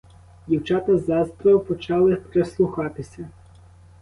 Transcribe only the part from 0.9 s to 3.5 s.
заздро почали прислухатися.